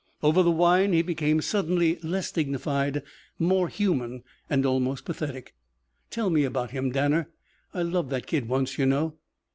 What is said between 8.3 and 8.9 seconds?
once, you